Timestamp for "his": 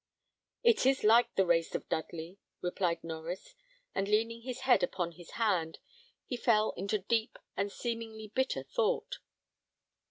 4.41-4.61, 5.11-5.33